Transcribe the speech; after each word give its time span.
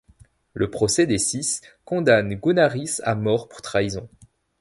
Le 0.55 0.71
procès 0.71 1.05
des 1.05 1.19
six 1.19 1.61
condamne 1.85 2.33
Goúnaris 2.33 2.95
à 3.03 3.13
mort 3.13 3.47
pour 3.47 3.61
trahison. 3.61 4.09